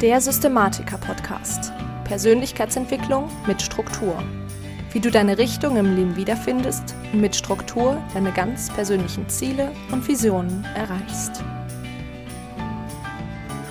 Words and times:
Der 0.00 0.20
Systematiker-Podcast. 0.20 1.72
Persönlichkeitsentwicklung 2.04 3.28
mit 3.48 3.60
Struktur. 3.60 4.22
Wie 4.92 5.00
du 5.00 5.10
deine 5.10 5.38
Richtung 5.38 5.76
im 5.76 5.96
Leben 5.96 6.14
wiederfindest 6.14 6.94
und 7.12 7.20
mit 7.20 7.34
Struktur 7.34 8.00
deine 8.14 8.30
ganz 8.30 8.72
persönlichen 8.72 9.28
Ziele 9.28 9.72
und 9.90 10.06
Visionen 10.06 10.64
erreichst. 10.76 11.42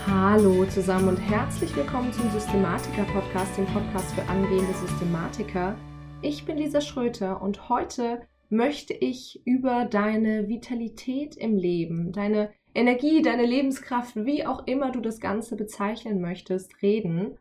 Hallo 0.05 0.65
zusammen 0.65 1.07
und 1.07 1.17
herzlich 1.17 1.73
willkommen 1.77 2.11
zum 2.11 2.29
Systematiker-Podcast, 2.31 3.57
dem 3.57 3.65
Podcast 3.67 4.13
für 4.13 4.27
angehende 4.27 4.73
Systematiker. 4.73 5.77
Ich 6.21 6.43
bin 6.43 6.57
Lisa 6.57 6.81
Schröter 6.81 7.41
und 7.41 7.69
heute 7.69 8.19
möchte 8.49 8.93
ich 8.93 9.41
über 9.45 9.85
deine 9.85 10.49
Vitalität 10.49 11.37
im 11.37 11.55
Leben, 11.55 12.11
deine 12.11 12.49
Energie, 12.77 13.23
deine 13.23 13.45
Lebenskraft, 13.45 14.15
wie 14.15 14.45
auch 14.45 14.67
immer 14.67 14.91
du 14.91 15.01
das 15.01 15.19
Ganze 15.19 15.55
bezeichnen 15.55 16.21
möchtest, 16.21 16.83
reden. 16.83 17.39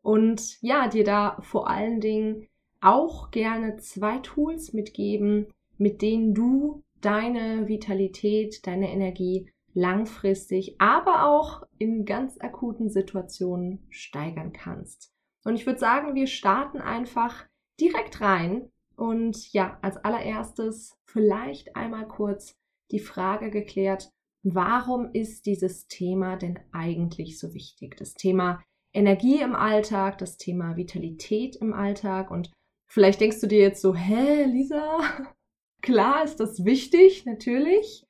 Und 0.00 0.62
ja, 0.62 0.86
dir 0.86 1.02
da 1.02 1.38
vor 1.40 1.68
allen 1.68 2.00
Dingen 2.00 2.46
auch 2.80 3.32
gerne 3.32 3.78
zwei 3.78 4.18
Tools 4.18 4.72
mitgeben, 4.72 5.48
mit 5.76 6.02
denen 6.02 6.34
du 6.34 6.84
deine 7.00 7.66
Vitalität, 7.66 8.64
deine 8.64 8.92
Energie 8.92 9.50
langfristig, 9.74 10.80
aber 10.80 11.26
auch 11.26 11.64
in 11.78 12.04
ganz 12.04 12.38
akuten 12.38 12.88
Situationen 12.88 13.84
steigern 13.90 14.52
kannst. 14.52 15.12
Und 15.44 15.56
ich 15.56 15.66
würde 15.66 15.80
sagen, 15.80 16.14
wir 16.14 16.28
starten 16.28 16.78
einfach 16.78 17.44
direkt 17.80 18.20
rein 18.20 18.70
und 18.94 19.52
ja, 19.52 19.78
als 19.82 19.96
allererstes 19.96 20.96
vielleicht 21.04 21.74
einmal 21.74 22.06
kurz 22.06 22.56
die 22.92 23.00
Frage 23.00 23.50
geklärt, 23.50 24.12
warum 24.54 25.10
ist 25.12 25.46
dieses 25.46 25.88
Thema 25.88 26.36
denn 26.36 26.58
eigentlich 26.72 27.38
so 27.38 27.52
wichtig? 27.52 27.96
Das 27.96 28.14
Thema 28.14 28.62
Energie 28.92 29.40
im 29.40 29.54
Alltag, 29.54 30.18
das 30.18 30.36
Thema 30.36 30.76
Vitalität 30.76 31.56
im 31.56 31.72
Alltag 31.72 32.30
und 32.30 32.50
vielleicht 32.86 33.20
denkst 33.20 33.40
du 33.40 33.48
dir 33.48 33.60
jetzt 33.60 33.82
so, 33.82 33.94
hä, 33.94 34.44
Lisa, 34.44 35.00
klar 35.82 36.24
ist 36.24 36.38
das 36.38 36.64
wichtig, 36.64 37.26
natürlich, 37.26 38.06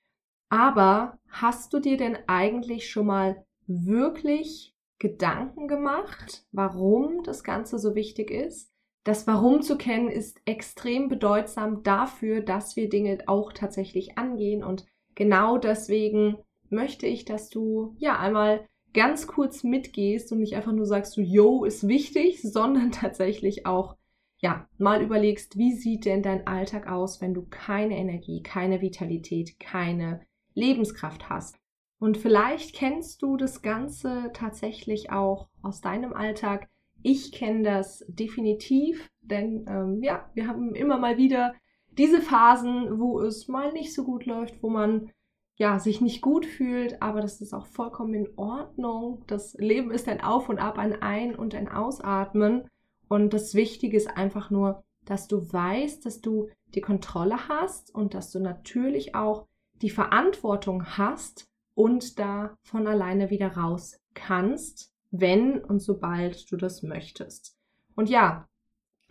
aber 0.48 1.18
hast 1.28 1.72
du 1.72 1.80
dir 1.80 1.96
denn 1.96 2.18
eigentlich 2.26 2.90
schon 2.90 3.06
mal 3.06 3.44
wirklich 3.66 4.74
Gedanken 4.98 5.68
gemacht, 5.68 6.46
warum 6.52 7.22
das 7.22 7.44
Ganze 7.44 7.78
so 7.78 7.94
wichtig 7.94 8.30
ist? 8.30 8.70
Das 9.04 9.26
Warum 9.28 9.62
zu 9.62 9.78
kennen 9.78 10.08
ist 10.08 10.40
extrem 10.46 11.08
bedeutsam 11.08 11.84
dafür, 11.84 12.40
dass 12.40 12.74
wir 12.74 12.88
Dinge 12.88 13.18
auch 13.26 13.52
tatsächlich 13.52 14.18
angehen 14.18 14.64
und 14.64 14.84
genau 15.16 15.58
deswegen 15.58 16.36
möchte 16.70 17.08
ich, 17.08 17.24
dass 17.24 17.50
du 17.50 17.96
ja 17.98 18.20
einmal 18.20 18.64
ganz 18.94 19.26
kurz 19.26 19.64
mitgehst 19.64 20.30
und 20.30 20.38
nicht 20.38 20.54
einfach 20.54 20.72
nur 20.72 20.86
sagst, 20.86 21.12
so, 21.12 21.20
yo, 21.20 21.64
ist 21.64 21.88
wichtig, 21.88 22.40
sondern 22.42 22.92
tatsächlich 22.92 23.66
auch 23.66 23.96
ja, 24.38 24.68
mal 24.78 25.02
überlegst, 25.02 25.56
wie 25.56 25.72
sieht 25.72 26.04
denn 26.04 26.22
dein 26.22 26.46
Alltag 26.46 26.88
aus, 26.88 27.20
wenn 27.20 27.34
du 27.34 27.46
keine 27.48 27.96
Energie, 27.96 28.42
keine 28.42 28.82
Vitalität, 28.82 29.58
keine 29.58 30.20
Lebenskraft 30.54 31.28
hast. 31.30 31.58
Und 31.98 32.18
vielleicht 32.18 32.74
kennst 32.74 33.22
du 33.22 33.38
das 33.38 33.62
Ganze 33.62 34.30
tatsächlich 34.34 35.10
auch 35.10 35.48
aus 35.62 35.80
deinem 35.80 36.12
Alltag, 36.12 36.68
ich 37.02 37.32
kenne 37.32 37.62
das 37.62 38.04
definitiv, 38.08 39.10
denn 39.20 39.64
ähm, 39.68 40.02
ja, 40.02 40.28
wir 40.34 40.48
haben 40.48 40.74
immer 40.74 40.98
mal 40.98 41.16
wieder 41.16 41.54
diese 41.98 42.20
Phasen, 42.20 42.98
wo 42.98 43.20
es 43.20 43.48
mal 43.48 43.72
nicht 43.72 43.94
so 43.94 44.04
gut 44.04 44.26
läuft, 44.26 44.62
wo 44.62 44.68
man 44.68 45.10
ja 45.56 45.78
sich 45.78 46.00
nicht 46.00 46.20
gut 46.20 46.44
fühlt, 46.44 47.00
aber 47.00 47.22
das 47.22 47.40
ist 47.40 47.54
auch 47.54 47.66
vollkommen 47.66 48.14
in 48.14 48.28
Ordnung. 48.36 49.24
Das 49.26 49.54
Leben 49.54 49.90
ist 49.90 50.08
ein 50.08 50.20
Auf 50.20 50.48
und 50.48 50.58
Ab, 50.58 50.78
ein 50.78 51.00
Ein- 51.00 51.34
und 51.34 51.54
ein 51.54 51.68
Ausatmen. 51.68 52.68
Und 53.08 53.32
das 53.32 53.54
Wichtige 53.54 53.96
ist 53.96 54.16
einfach 54.16 54.50
nur, 54.50 54.82
dass 55.04 55.28
du 55.28 55.52
weißt, 55.52 56.04
dass 56.04 56.20
du 56.20 56.48
die 56.74 56.80
Kontrolle 56.80 57.48
hast 57.48 57.94
und 57.94 58.12
dass 58.12 58.32
du 58.32 58.40
natürlich 58.40 59.14
auch 59.14 59.46
die 59.80 59.90
Verantwortung 59.90 60.84
hast 60.98 61.48
und 61.74 62.18
da 62.18 62.56
von 62.62 62.86
alleine 62.86 63.30
wieder 63.30 63.56
raus 63.56 63.98
kannst 64.14 64.92
wenn 65.10 65.62
und 65.62 65.80
sobald 65.80 66.50
du 66.50 66.56
das 66.56 66.82
möchtest. 66.82 67.56
Und 67.94 68.08
ja, 68.08 68.48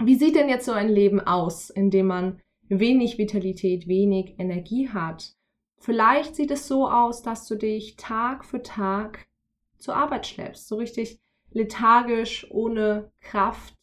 wie 0.04 0.16
sieht 0.16 0.36
denn 0.36 0.50
jetzt 0.50 0.66
so 0.66 0.72
ein 0.72 0.90
Leben 0.90 1.20
aus, 1.22 1.70
in 1.70 1.90
dem 1.90 2.08
man 2.08 2.42
wenig 2.70 3.18
Vitalität, 3.18 3.88
wenig 3.88 4.36
Energie 4.40 4.90
hat? 4.90 5.36
Vielleicht 5.78 6.36
sieht 6.36 6.52
es 6.52 6.68
so 6.68 6.90
aus, 6.90 7.22
dass 7.22 7.48
du 7.48 7.56
dich 7.56 7.96
Tag 7.96 8.46
für 8.46 8.62
Tag 8.62 9.28
zur 9.78 9.96
Arbeit 9.96 10.26
schleppst, 10.26 10.68
so 10.68 10.78
richtig 10.78 11.20
lethargisch, 11.52 12.48
ohne 12.50 13.12
Kraft. 13.22 13.76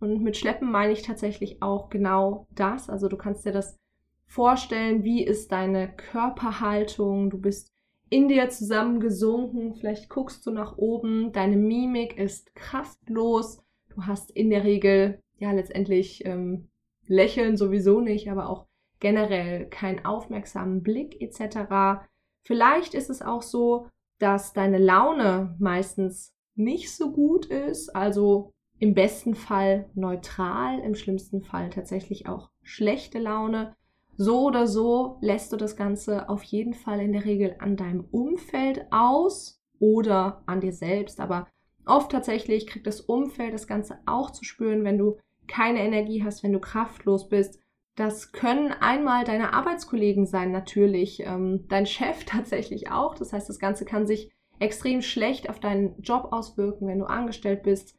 Und 0.00 0.22
mit 0.22 0.36
Schleppen 0.36 0.70
meine 0.70 0.92
ich 0.92 1.02
tatsächlich 1.02 1.62
auch 1.62 1.88
genau 1.88 2.46
das. 2.50 2.88
Also 2.88 3.08
du 3.08 3.16
kannst 3.16 3.44
dir 3.44 3.52
das 3.52 3.78
vorstellen, 4.26 5.04
wie 5.04 5.24
ist 5.24 5.50
deine 5.50 5.90
Körperhaltung, 5.90 7.30
du 7.30 7.38
bist 7.40 7.72
in 8.10 8.28
dir 8.28 8.48
zusammengesunken, 8.48 9.74
vielleicht 9.74 10.08
guckst 10.08 10.46
du 10.46 10.50
nach 10.50 10.76
oben, 10.76 11.32
deine 11.32 11.56
Mimik 11.56 12.16
ist 12.16 12.54
kraftlos, 12.54 13.62
du 13.90 14.06
hast 14.06 14.30
in 14.30 14.50
der 14.50 14.64
Regel 14.64 15.22
ja 15.38 15.52
letztendlich 15.52 16.24
ähm, 16.24 16.68
Lächeln 17.08 17.56
sowieso 17.56 18.00
nicht, 18.00 18.30
aber 18.30 18.48
auch 18.48 18.66
generell 19.00 19.66
keinen 19.66 20.04
aufmerksamen 20.04 20.82
Blick 20.82 21.20
etc. 21.20 22.04
Vielleicht 22.44 22.94
ist 22.94 23.10
es 23.10 23.22
auch 23.22 23.42
so, 23.42 23.88
dass 24.18 24.52
deine 24.52 24.78
Laune 24.78 25.56
meistens 25.58 26.34
nicht 26.54 26.94
so 26.94 27.12
gut 27.12 27.46
ist, 27.46 27.94
also 27.94 28.52
im 28.80 28.94
besten 28.94 29.34
Fall 29.34 29.88
neutral, 29.94 30.80
im 30.80 30.94
schlimmsten 30.94 31.42
Fall 31.42 31.70
tatsächlich 31.70 32.28
auch 32.28 32.50
schlechte 32.62 33.18
Laune. 33.18 33.74
So 34.16 34.46
oder 34.46 34.66
so 34.66 35.18
lässt 35.20 35.52
du 35.52 35.56
das 35.56 35.76
Ganze 35.76 36.28
auf 36.28 36.42
jeden 36.42 36.74
Fall 36.74 37.00
in 37.00 37.12
der 37.12 37.24
Regel 37.24 37.56
an 37.60 37.76
deinem 37.76 38.04
Umfeld 38.10 38.86
aus 38.90 39.60
oder 39.78 40.42
an 40.46 40.60
dir 40.60 40.72
selbst. 40.72 41.20
Aber 41.20 41.46
oft 41.86 42.10
tatsächlich 42.10 42.66
kriegt 42.66 42.86
das 42.86 43.00
Umfeld 43.00 43.54
das 43.54 43.66
Ganze 43.66 43.98
auch 44.06 44.30
zu 44.30 44.44
spüren, 44.44 44.84
wenn 44.84 44.98
du 44.98 45.18
keine 45.48 45.80
Energie 45.80 46.22
hast, 46.22 46.42
wenn 46.42 46.52
du 46.52 46.60
kraftlos 46.60 47.28
bist. 47.28 47.58
Das 47.96 48.30
können 48.30 48.72
einmal 48.72 49.24
deine 49.24 49.54
Arbeitskollegen 49.54 50.24
sein, 50.24 50.52
natürlich, 50.52 51.20
ähm, 51.26 51.64
dein 51.68 51.86
Chef 51.86 52.24
tatsächlich 52.26 52.90
auch. 52.90 53.14
Das 53.14 53.32
heißt, 53.32 53.48
das 53.48 53.58
Ganze 53.58 53.84
kann 53.84 54.06
sich 54.06 54.30
extrem 54.60 55.02
schlecht 55.02 55.50
auf 55.50 55.58
deinen 55.60 56.00
Job 56.00 56.28
auswirken, 56.30 56.86
wenn 56.86 56.98
du 56.98 57.06
angestellt 57.06 57.62
bist. 57.62 57.96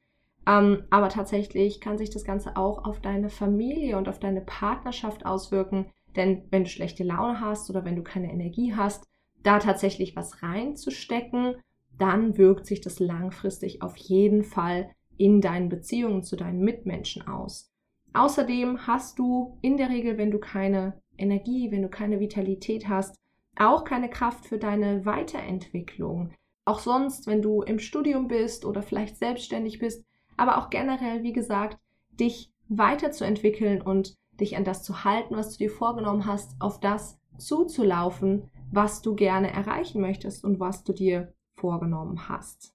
Ähm, 0.47 0.83
aber 0.89 1.09
tatsächlich 1.09 1.81
kann 1.81 1.97
sich 1.97 2.09
das 2.09 2.23
Ganze 2.23 2.55
auch 2.55 2.85
auf 2.85 3.01
deine 3.01 3.29
Familie 3.29 3.97
und 3.97 4.07
auf 4.07 4.19
deine 4.19 4.41
Partnerschaft 4.41 5.25
auswirken. 5.25 5.87
Denn 6.15 6.43
wenn 6.49 6.63
du 6.63 6.69
schlechte 6.69 7.03
Laune 7.03 7.39
hast 7.39 7.69
oder 7.69 7.85
wenn 7.85 7.95
du 7.95 8.03
keine 8.03 8.31
Energie 8.31 8.73
hast, 8.75 9.05
da 9.43 9.59
tatsächlich 9.59 10.15
was 10.15 10.41
reinzustecken, 10.41 11.55
dann 11.97 12.37
wirkt 12.37 12.65
sich 12.65 12.81
das 12.81 12.99
langfristig 12.99 13.81
auf 13.81 13.95
jeden 13.97 14.43
Fall 14.43 14.89
in 15.19 15.41
deinen 15.41 15.69
Beziehungen 15.69 16.23
zu 16.23 16.35
deinen 16.35 16.61
Mitmenschen 16.61 17.27
aus. 17.27 17.71
Außerdem 18.13 18.87
hast 18.87 19.19
du 19.19 19.57
in 19.61 19.77
der 19.77 19.89
Regel, 19.89 20.17
wenn 20.17 20.31
du 20.31 20.39
keine 20.39 20.99
Energie, 21.17 21.71
wenn 21.71 21.83
du 21.83 21.89
keine 21.89 22.19
Vitalität 22.19 22.87
hast, 22.87 23.15
auch 23.57 23.83
keine 23.83 24.09
Kraft 24.09 24.45
für 24.45 24.57
deine 24.57 25.05
Weiterentwicklung. 25.05 26.31
Auch 26.65 26.79
sonst, 26.79 27.27
wenn 27.27 27.41
du 27.41 27.61
im 27.61 27.79
Studium 27.79 28.27
bist 28.27 28.63
oder 28.63 28.81
vielleicht 28.81 29.17
selbstständig 29.17 29.79
bist, 29.79 30.03
aber 30.37 30.57
auch 30.57 30.69
generell, 30.69 31.21
wie 31.23 31.33
gesagt, 31.33 31.77
dich 32.11 32.51
weiterzuentwickeln 32.69 33.81
und 33.81 34.15
dich 34.39 34.55
an 34.55 34.63
das 34.63 34.83
zu 34.83 35.03
halten, 35.03 35.35
was 35.35 35.51
du 35.51 35.65
dir 35.65 35.69
vorgenommen 35.69 36.25
hast, 36.25 36.55
auf 36.61 36.79
das 36.79 37.19
zuzulaufen, 37.37 38.49
was 38.71 39.01
du 39.01 39.15
gerne 39.15 39.51
erreichen 39.51 39.99
möchtest 39.99 40.45
und 40.45 40.59
was 40.59 40.83
du 40.83 40.93
dir 40.93 41.33
vorgenommen 41.55 42.29
hast. 42.29 42.73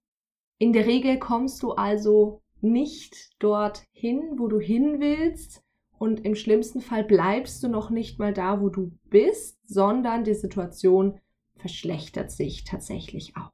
In 0.58 0.72
der 0.72 0.86
Regel 0.86 1.18
kommst 1.18 1.62
du 1.62 1.72
also 1.72 2.40
nicht 2.60 3.30
dorthin, 3.40 4.38
wo 4.38 4.48
du 4.48 4.58
hin 4.58 4.96
willst 5.00 5.62
und 5.98 6.24
im 6.24 6.34
schlimmsten 6.34 6.80
Fall 6.80 7.04
bleibst 7.04 7.62
du 7.62 7.68
noch 7.68 7.90
nicht 7.90 8.18
mal 8.18 8.32
da, 8.32 8.60
wo 8.60 8.68
du 8.68 8.92
bist, 9.10 9.58
sondern 9.66 10.24
die 10.24 10.34
Situation 10.34 11.20
verschlechtert 11.56 12.30
sich 12.30 12.64
tatsächlich 12.64 13.36
auch. 13.36 13.52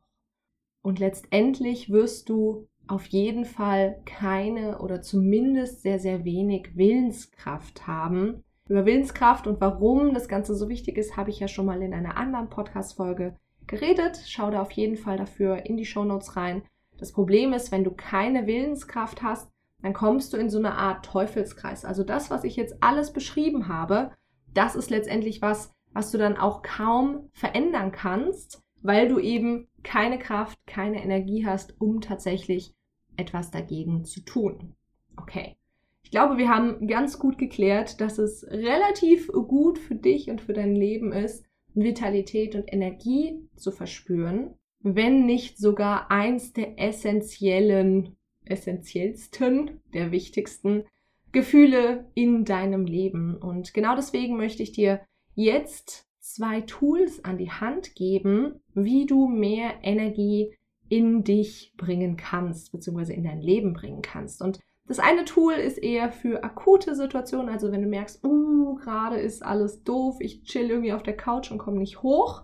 Und 0.83 0.99
letztendlich 0.99 1.91
wirst 1.91 2.29
du 2.29 2.67
auf 2.87 3.07
jeden 3.07 3.45
Fall 3.45 4.01
keine 4.05 4.81
oder 4.81 5.01
zumindest 5.01 5.83
sehr, 5.83 5.99
sehr 5.99 6.25
wenig 6.25 6.77
Willenskraft 6.77 7.87
haben. 7.87 8.43
Über 8.69 8.87
Willenskraft 8.87 9.47
und 9.47 9.61
warum 9.61 10.15
das 10.15 10.29
Ganze 10.29 10.55
so 10.55 10.69
wichtig 10.69 10.97
ist, 10.97 11.17
habe 11.17 11.31
ich 11.31 11.41
ja 11.41 11.49
schon 11.49 11.67
mal 11.67 11.83
in 11.83 11.95
einer 11.95 12.17
anderen 12.17 12.49
Podcast-Folge 12.49 13.37
geredet. 13.67 14.23
Schau 14.27 14.51
da 14.51 14.63
auf 14.63 14.73
jeden 14.73 14.97
Fall 14.97 15.17
dafür 15.17 15.67
in 15.67 15.77
die 15.77 15.85
Shownotes 15.85 16.37
rein. 16.37 16.63
Das 17.01 17.13
Problem 17.13 17.55
ist, 17.55 17.73
wenn 17.73 17.83
du 17.83 17.93
keine 17.93 18.47
Willenskraft 18.47 19.23
hast, 19.23 19.51
dann 19.81 19.95
kommst 19.95 20.35
du 20.35 20.37
in 20.37 20.51
so 20.51 20.59
eine 20.59 20.75
Art 20.75 21.07
Teufelskreis. 21.07 21.87
Also 21.87 22.05
das, 22.05 22.31
was 22.31 22.45
ich 22.45 22.57
jetzt 22.57 22.83
alles 22.83 23.15
beschrieben 23.15 23.69
habe, 23.69 24.11
das 24.53 24.77
ist 24.77 24.91
letztendlich 24.91 25.41
was, 25.41 25.75
was 25.95 26.11
du 26.11 26.19
dann 26.19 26.37
auch 26.37 26.61
kaum 26.61 27.31
verändern 27.33 27.91
kannst, 27.91 28.63
weil 28.83 29.09
du 29.09 29.19
eben 29.19 29.69
keine 29.83 30.19
Kraft, 30.19 30.59
keine 30.67 31.03
Energie 31.03 31.47
hast, 31.47 31.81
um 31.81 32.03
tatsächlich 32.03 32.75
etwas 33.17 33.51
dagegen 33.51 34.05
zu 34.05 34.21
tun. 34.21 34.75
Okay. 35.17 35.57
Ich 36.03 36.11
glaube, 36.11 36.37
wir 36.37 36.51
haben 36.51 36.87
ganz 36.87 37.19
gut 37.19 37.39
geklärt, 37.39 38.01
dass 38.03 38.19
es 38.19 38.45
relativ 38.47 39.29
gut 39.29 39.79
für 39.79 39.95
dich 39.95 40.29
und 40.29 40.43
für 40.43 40.53
dein 40.53 40.75
Leben 40.75 41.13
ist, 41.13 41.47
Vitalität 41.73 42.55
und 42.57 42.71
Energie 42.71 43.49
zu 43.57 43.71
verspüren, 43.71 44.55
wenn 44.83 45.27
nicht 45.27 45.59
sogar 45.59 46.11
eins 46.11 46.53
der 46.53 46.79
essentiellen, 46.79 48.17
essentiellsten, 48.45 49.81
der 49.93 50.11
wichtigsten 50.11 50.85
Gefühle 51.33 52.11
in 52.15 52.45
deinem 52.45 52.87
Leben. 52.87 53.37
Und 53.37 53.75
genau 53.75 53.95
deswegen 53.95 54.37
möchte 54.37 54.63
ich 54.63 54.73
dir 54.73 55.01
jetzt 55.35 56.09
zwei 56.19 56.63
Tools 56.63 57.25
an 57.25 57.39
die 57.39 57.51
Hand 57.51 57.95
geben, 57.95 58.61
wie 58.75 59.07
du 59.07 59.29
mehr 59.29 59.75
Energie 59.83 60.55
in 60.89 61.23
dich 61.23 61.73
bringen 61.77 62.17
kannst, 62.17 62.73
beziehungsweise 62.73 63.13
in 63.13 63.25
dein 63.25 63.41
Leben 63.41 63.73
bringen 63.75 64.03
kannst. 64.03 64.43
Und 64.43 64.59
das 64.87 64.99
eine 64.99 65.25
Tool 65.25 65.53
ist 65.53 65.79
eher 65.79 66.11
für 66.11 66.43
akute 66.43 66.97
Situationen, 66.97 67.49
also 67.49 67.71
wenn 67.71 67.83
du 67.83 67.89
merkst, 67.89 68.25
uh, 68.25 68.75
gerade 68.75 69.19
ist 69.19 69.43
alles 69.45 69.85
doof, 69.85 70.17
ich 70.19 70.43
chill 70.43 70.69
irgendwie 70.69 70.93
auf 70.93 71.05
der 71.05 71.17
Couch 71.17 71.53
und 71.53 71.59
komme 71.59 71.79
nicht 71.79 72.03
hoch. 72.03 72.43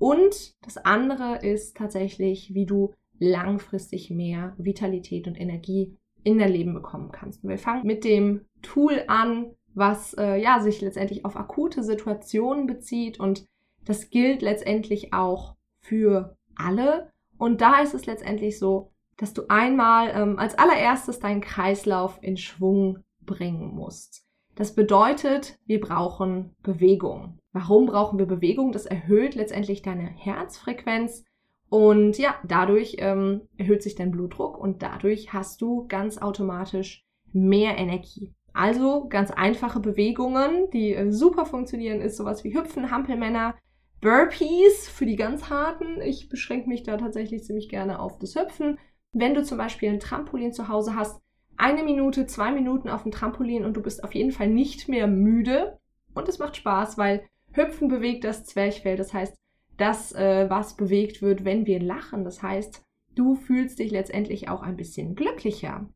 Und 0.00 0.54
das 0.64 0.78
andere 0.78 1.40
ist 1.42 1.76
tatsächlich, 1.76 2.54
wie 2.54 2.64
du 2.64 2.94
langfristig 3.18 4.10
mehr 4.10 4.54
Vitalität 4.56 5.28
und 5.28 5.38
Energie 5.38 5.94
in 6.24 6.38
dein 6.38 6.50
Leben 6.50 6.72
bekommen 6.72 7.12
kannst. 7.12 7.44
Und 7.44 7.50
wir 7.50 7.58
fangen 7.58 7.86
mit 7.86 8.04
dem 8.04 8.46
Tool 8.62 9.04
an, 9.08 9.52
was 9.74 10.14
äh, 10.14 10.36
ja 10.36 10.60
sich 10.60 10.80
letztendlich 10.80 11.26
auf 11.26 11.36
akute 11.36 11.82
Situationen 11.82 12.66
bezieht 12.66 13.20
und 13.20 13.46
das 13.84 14.08
gilt 14.08 14.40
letztendlich 14.40 15.12
auch 15.12 15.54
für 15.82 16.34
alle. 16.54 17.10
Und 17.36 17.60
da 17.60 17.82
ist 17.82 17.92
es 17.92 18.06
letztendlich 18.06 18.58
so, 18.58 18.90
dass 19.18 19.34
du 19.34 19.42
einmal 19.48 20.12
ähm, 20.14 20.38
als 20.38 20.56
allererstes 20.58 21.18
deinen 21.18 21.42
Kreislauf 21.42 22.18
in 22.22 22.38
Schwung 22.38 23.00
bringen 23.20 23.74
musst. 23.74 24.24
Das 24.54 24.74
bedeutet, 24.74 25.58
wir 25.66 25.80
brauchen 25.80 26.54
Bewegung. 26.62 27.39
Warum 27.52 27.86
brauchen 27.86 28.18
wir 28.18 28.26
Bewegung? 28.26 28.72
Das 28.72 28.86
erhöht 28.86 29.34
letztendlich 29.34 29.82
deine 29.82 30.04
Herzfrequenz 30.04 31.24
und 31.70 32.18
ja, 32.18 32.34
dadurch 32.44 32.96
ähm, 32.98 33.42
erhöht 33.56 33.82
sich 33.82 33.94
dein 33.94 34.10
Blutdruck 34.10 34.58
und 34.58 34.82
dadurch 34.82 35.32
hast 35.32 35.62
du 35.62 35.86
ganz 35.86 36.18
automatisch 36.18 37.06
mehr 37.32 37.78
Energie. 37.78 38.34
Also 38.52 39.06
ganz 39.08 39.30
einfache 39.30 39.78
Bewegungen, 39.78 40.68
die 40.72 40.94
äh, 40.94 41.12
super 41.12 41.46
funktionieren, 41.46 42.00
ist 42.00 42.16
sowas 42.16 42.42
wie 42.42 42.54
Hüpfen, 42.54 42.90
Hampelmänner, 42.90 43.54
Burpees 44.00 44.88
für 44.88 45.06
die 45.06 45.14
ganz 45.14 45.48
harten. 45.48 46.00
Ich 46.02 46.28
beschränke 46.28 46.68
mich 46.68 46.82
da 46.82 46.96
tatsächlich 46.96 47.44
ziemlich 47.44 47.68
gerne 47.68 48.00
auf 48.00 48.18
das 48.18 48.34
Hüpfen. 48.34 48.78
Wenn 49.12 49.34
du 49.34 49.44
zum 49.44 49.58
Beispiel 49.58 49.90
ein 49.90 50.00
Trampolin 50.00 50.52
zu 50.52 50.68
Hause 50.68 50.96
hast, 50.96 51.22
eine 51.56 51.84
Minute, 51.84 52.26
zwei 52.26 52.50
Minuten 52.50 52.88
auf 52.88 53.04
dem 53.04 53.12
Trampolin 53.12 53.64
und 53.64 53.74
du 53.74 53.82
bist 53.82 54.02
auf 54.02 54.14
jeden 54.14 54.32
Fall 54.32 54.48
nicht 54.48 54.88
mehr 54.88 55.06
müde 55.06 55.78
und 56.14 56.28
es 56.28 56.38
macht 56.38 56.56
Spaß, 56.56 56.98
weil 56.98 57.22
Hüpfen 57.52 57.88
bewegt 57.88 58.24
das 58.24 58.44
Zwerchfell. 58.44 58.96
Das 58.96 59.12
heißt, 59.12 59.36
das, 59.76 60.12
äh, 60.12 60.48
was 60.48 60.76
bewegt 60.76 61.22
wird, 61.22 61.44
wenn 61.44 61.66
wir 61.66 61.80
lachen. 61.80 62.24
Das 62.24 62.42
heißt, 62.42 62.84
du 63.14 63.34
fühlst 63.34 63.78
dich 63.78 63.90
letztendlich 63.90 64.48
auch 64.48 64.62
ein 64.62 64.76
bisschen 64.76 65.14
glücklicher. 65.14 65.88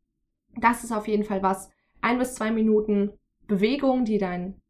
Das 0.57 0.85
ist 0.85 0.93
auf 0.93 1.09
jeden 1.09 1.25
Fall 1.25 1.43
was. 1.43 1.71
Ein 2.01 2.19
bis 2.19 2.35
zwei 2.35 2.51
Minuten 2.51 3.13
Bewegung, 3.47 4.05
die 4.05 4.19
deinen 4.19 4.61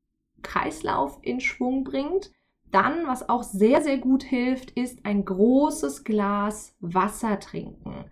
Kreislauf 0.42 1.18
in 1.22 1.40
Schwung 1.40 1.84
bringt. 1.84 2.32
Dann, 2.70 3.06
was 3.06 3.28
auch 3.28 3.44
sehr, 3.44 3.82
sehr 3.82 3.98
gut 3.98 4.24
hilft, 4.24 4.72
ist 4.72 5.04
ein 5.04 5.24
großes 5.24 6.04
Glas 6.04 6.74
Wasser 6.80 7.38
trinken 7.38 8.10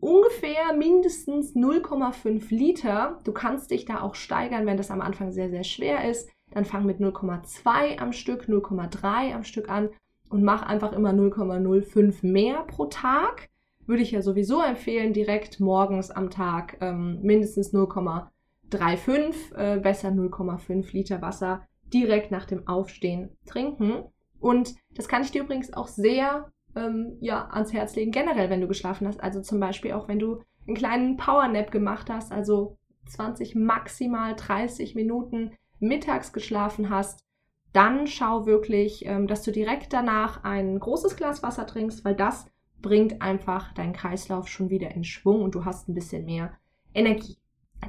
ungefähr 0.00 0.72
mindestens 0.74 1.54
0,5 1.54 2.54
Liter. 2.54 3.20
Du 3.24 3.32
kannst 3.32 3.70
dich 3.70 3.84
da 3.84 4.00
auch 4.00 4.14
steigern, 4.14 4.66
wenn 4.66 4.76
das 4.76 4.90
am 4.90 5.00
Anfang 5.00 5.32
sehr, 5.32 5.50
sehr 5.50 5.64
schwer 5.64 6.08
ist. 6.08 6.30
Dann 6.50 6.64
fang 6.64 6.86
mit 6.86 6.98
0,2 6.98 7.98
am 7.98 8.12
Stück, 8.12 8.44
0,3 8.44 9.34
am 9.34 9.44
Stück 9.44 9.68
an 9.68 9.90
und 10.28 10.42
mach 10.42 10.62
einfach 10.62 10.92
immer 10.92 11.10
0,05 11.10 12.26
mehr 12.26 12.62
pro 12.62 12.86
Tag. 12.86 13.48
Würde 13.86 14.02
ich 14.02 14.10
ja 14.10 14.22
sowieso 14.22 14.62
empfehlen, 14.62 15.12
direkt 15.12 15.60
morgens 15.60 16.10
am 16.10 16.30
Tag 16.30 16.76
ähm, 16.80 17.20
mindestens 17.22 17.72
0,35, 17.72 19.54
äh, 19.56 19.80
besser 19.80 20.08
0,5 20.08 20.92
Liter 20.92 21.22
Wasser 21.22 21.66
direkt 21.92 22.30
nach 22.30 22.44
dem 22.44 22.68
Aufstehen 22.68 23.30
trinken. 23.46 24.04
Und 24.40 24.74
das 24.94 25.08
kann 25.08 25.22
ich 25.22 25.30
dir 25.30 25.42
übrigens 25.42 25.72
auch 25.72 25.88
sehr 25.88 26.50
ähm, 26.76 27.16
ja, 27.20 27.48
ans 27.50 27.72
Herz 27.72 27.96
legen, 27.96 28.12
generell, 28.12 28.50
wenn 28.50 28.60
du 28.60 28.68
geschlafen 28.68 29.06
hast. 29.06 29.22
Also 29.22 29.40
zum 29.40 29.58
Beispiel 29.58 29.92
auch, 29.92 30.08
wenn 30.08 30.18
du 30.18 30.42
einen 30.66 30.76
kleinen 30.76 31.16
Powernap 31.16 31.70
gemacht 31.70 32.10
hast, 32.10 32.30
also 32.30 32.76
20, 33.06 33.54
maximal 33.54 34.34
30 34.36 34.94
Minuten 34.94 35.52
mittags 35.80 36.32
geschlafen 36.32 36.90
hast, 36.90 37.24
dann 37.72 38.06
schau 38.06 38.46
wirklich, 38.46 39.04
ähm, 39.06 39.26
dass 39.26 39.42
du 39.42 39.52
direkt 39.52 39.92
danach 39.92 40.44
ein 40.44 40.78
großes 40.78 41.16
Glas 41.16 41.42
Wasser 41.42 41.66
trinkst, 41.66 42.04
weil 42.04 42.14
das 42.14 42.46
bringt 42.80 43.20
einfach 43.22 43.72
deinen 43.74 43.92
Kreislauf 43.92 44.48
schon 44.48 44.70
wieder 44.70 44.90
in 44.92 45.04
Schwung 45.04 45.42
und 45.42 45.54
du 45.54 45.64
hast 45.64 45.88
ein 45.88 45.94
bisschen 45.94 46.24
mehr 46.24 46.52
Energie. 46.94 47.36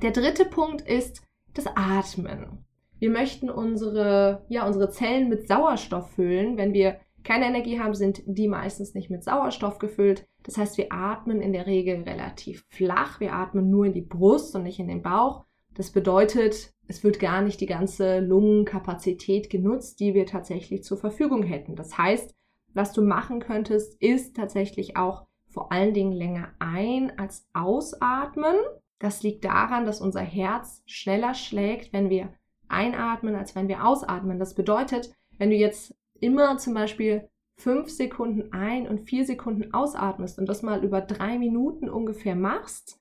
Der 0.02 0.12
dritte 0.12 0.46
Punkt 0.46 0.82
ist 0.82 1.22
das 1.54 1.68
Atmen. 1.76 2.66
Wir 3.00 3.10
möchten 3.10 3.50
unsere, 3.50 4.46
ja, 4.50 4.68
unsere 4.68 4.90
Zellen 4.90 5.30
mit 5.30 5.48
Sauerstoff 5.48 6.12
füllen. 6.12 6.58
Wenn 6.58 6.74
wir 6.74 7.00
keine 7.24 7.46
Energie 7.46 7.80
haben, 7.80 7.96
sind 7.96 8.22
die 8.26 8.48
meistens 8.48 8.94
nicht 8.94 9.10
mit 9.10 9.24
Sauerstoff 9.24 9.80
gefüllt. 9.80 10.28
Das 10.44 10.58
heißt, 10.58 10.78
wir 10.78 10.92
atmen 10.92 11.42
in 11.42 11.54
der 11.54 11.66
Regel 11.66 12.04
relativ 12.04 12.66
flach. 12.70 13.20
Wir 13.20 13.34
atmen 13.34 13.70
nur 13.70 13.86
in 13.86 13.94
die 13.94 14.02
Brust 14.02 14.56
und 14.56 14.64
nicht 14.64 14.80
in 14.80 14.88
den 14.88 15.02
Bauch. 15.02 15.46
Das 15.80 15.92
bedeutet, 15.92 16.74
es 16.90 17.06
wird 17.06 17.22
gar 17.22 17.42
nicht 17.42 17.62
die 17.62 17.66
ganze 17.66 18.20
Lungenkapazität 18.20 19.50
genutzt, 19.50 20.02
die 20.02 20.14
wir 20.14 20.26
tatsächlich 20.26 20.84
zur 20.84 20.98
Verfügung 20.98 21.42
hätten. 21.42 21.78
Das 21.78 21.98
heißt, 21.98 22.36
was 22.74 22.92
du 22.92 23.02
machen 23.02 23.40
könntest, 23.40 23.96
ist 24.02 24.36
tatsächlich 24.36 24.98
auch 24.98 25.26
vor 25.48 25.72
allen 25.72 25.94
Dingen 25.94 26.12
länger 26.12 26.52
ein 26.60 27.18
als 27.18 27.48
ausatmen. 27.54 28.58
Das 29.00 29.24
liegt 29.24 29.46
daran, 29.46 29.86
dass 29.86 30.02
unser 30.02 30.20
Herz 30.20 30.84
schneller 30.86 31.34
schlägt, 31.34 31.94
wenn 31.94 32.10
wir 32.10 32.34
einatmen, 32.68 33.36
als 33.36 33.56
wenn 33.56 33.70
wir 33.70 33.86
ausatmen. 33.86 34.38
Das 34.38 34.56
bedeutet, 34.56 35.14
wenn 35.38 35.50
du 35.50 35.56
jetzt 35.56 35.96
immer 36.20 36.58
zum 36.58 36.74
Beispiel 36.74 37.30
fünf 37.56 37.90
Sekunden 37.90 38.52
ein 38.52 38.86
und 38.86 39.08
vier 39.08 39.26
Sekunden 39.26 39.74
ausatmest 39.74 40.40
und 40.40 40.50
das 40.50 40.62
mal 40.62 40.84
über 40.84 41.00
drei 41.00 41.40
Minuten 41.40 41.90
ungefähr 41.90 42.36
machst, 42.36 43.00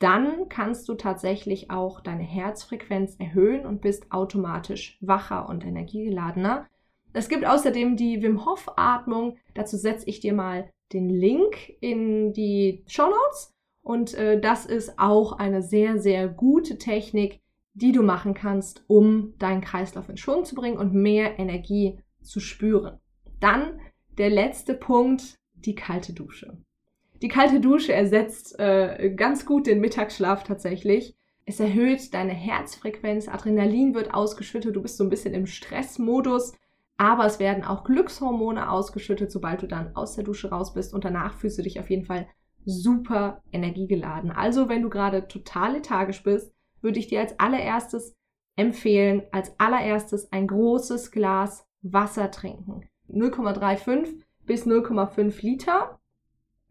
dann 0.00 0.48
kannst 0.48 0.88
du 0.88 0.94
tatsächlich 0.94 1.70
auch 1.70 2.00
deine 2.00 2.22
Herzfrequenz 2.22 3.16
erhöhen 3.18 3.66
und 3.66 3.82
bist 3.82 4.10
automatisch 4.10 4.96
wacher 5.00 5.48
und 5.48 5.64
energiegeladener. 5.64 6.66
Es 7.12 7.28
gibt 7.28 7.44
außerdem 7.44 7.96
die 7.96 8.22
Wim 8.22 8.46
Hof 8.46 8.66
Atmung. 8.76 9.36
Dazu 9.54 9.76
setze 9.76 10.08
ich 10.08 10.20
dir 10.20 10.32
mal 10.32 10.70
den 10.92 11.10
Link 11.10 11.74
in 11.80 12.32
die 12.32 12.82
Show 12.86 13.10
Notes. 13.10 13.52
Und 13.82 14.14
äh, 14.14 14.40
das 14.40 14.64
ist 14.64 14.98
auch 14.98 15.32
eine 15.32 15.62
sehr, 15.62 15.98
sehr 15.98 16.28
gute 16.28 16.78
Technik, 16.78 17.40
die 17.74 17.92
du 17.92 18.02
machen 18.02 18.32
kannst, 18.32 18.84
um 18.86 19.34
deinen 19.38 19.60
Kreislauf 19.60 20.08
in 20.08 20.16
Schwung 20.16 20.46
zu 20.46 20.54
bringen 20.54 20.78
und 20.78 20.94
mehr 20.94 21.38
Energie 21.38 21.98
zu 22.22 22.40
spüren. 22.40 22.98
Dann 23.38 23.80
der 24.16 24.30
letzte 24.30 24.72
Punkt, 24.74 25.38
die 25.54 25.74
kalte 25.74 26.14
Dusche. 26.14 26.56
Die 27.22 27.28
kalte 27.28 27.60
Dusche 27.60 27.92
ersetzt 27.92 28.58
äh, 28.58 29.12
ganz 29.14 29.44
gut 29.44 29.66
den 29.66 29.80
Mittagsschlaf 29.80 30.44
tatsächlich. 30.44 31.16
Es 31.44 31.60
erhöht 31.60 32.14
deine 32.14 32.32
Herzfrequenz, 32.32 33.28
Adrenalin 33.28 33.94
wird 33.94 34.14
ausgeschüttet, 34.14 34.76
du 34.76 34.82
bist 34.82 34.96
so 34.96 35.04
ein 35.04 35.10
bisschen 35.10 35.34
im 35.34 35.46
Stressmodus, 35.46 36.52
aber 36.96 37.26
es 37.26 37.38
werden 37.38 37.64
auch 37.64 37.84
Glückshormone 37.84 38.70
ausgeschüttet, 38.70 39.32
sobald 39.32 39.62
du 39.62 39.66
dann 39.66 39.96
aus 39.96 40.14
der 40.14 40.24
Dusche 40.24 40.50
raus 40.50 40.74
bist 40.74 40.94
und 40.94 41.04
danach 41.04 41.34
fühlst 41.34 41.58
du 41.58 41.62
dich 41.62 41.80
auf 41.80 41.90
jeden 41.90 42.04
Fall 42.04 42.26
super 42.64 43.42
energiegeladen. 43.52 44.30
Also 44.30 44.68
wenn 44.68 44.82
du 44.82 44.90
gerade 44.90 45.28
total 45.28 45.74
lethargisch 45.74 46.22
bist, 46.22 46.52
würde 46.82 46.98
ich 46.98 47.08
dir 47.08 47.20
als 47.20 47.38
allererstes 47.38 48.16
empfehlen, 48.56 49.22
als 49.32 49.58
allererstes 49.58 50.32
ein 50.32 50.46
großes 50.46 51.10
Glas 51.10 51.66
Wasser 51.82 52.30
trinken. 52.30 52.82
0,35 53.08 54.22
bis 54.46 54.66
0,5 54.66 55.42
Liter. 55.42 55.99